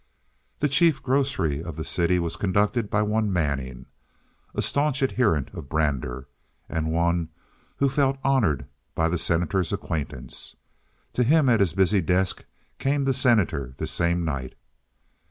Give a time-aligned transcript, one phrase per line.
[0.61, 3.85] The chief grocery of the city was conducted by one Manning,
[4.55, 6.27] a stanch adherent of Brander,
[6.67, 7.29] and one
[7.75, 10.55] who felt honored by the Senator's acquaintance.
[11.13, 12.45] To him at his busy desk
[12.79, 14.55] came the Senator this same night.